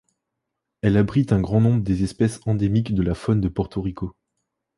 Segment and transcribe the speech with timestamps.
[0.81, 4.15] Elle abrite un grand nombre des espèces endémiques de la faune de Porto Rico.